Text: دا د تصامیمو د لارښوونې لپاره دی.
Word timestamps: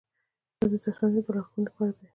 دا 0.59 0.65
د 0.71 0.73
تصامیمو 0.85 1.25
د 1.25 1.27
لارښوونې 1.35 1.65
لپاره 1.69 1.91
دی. 1.97 2.05